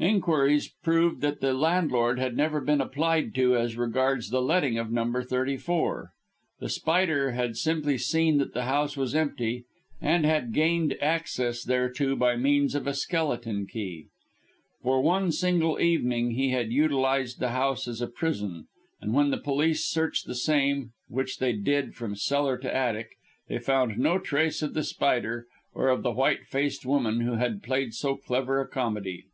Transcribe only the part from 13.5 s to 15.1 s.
key. For